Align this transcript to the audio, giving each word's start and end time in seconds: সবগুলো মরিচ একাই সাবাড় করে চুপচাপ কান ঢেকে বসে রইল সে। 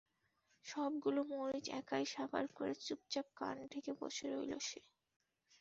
সবগুলো 0.65 1.19
মরিচ 1.31 1.65
একাই 1.79 2.05
সাবাড় 2.05 2.49
করে 2.57 2.73
চুপচাপ 2.85 3.27
কান 3.35 3.55
ঢেকে 3.71 3.91
বসে 4.01 4.25
রইল 4.33 4.53
সে। 4.59 4.79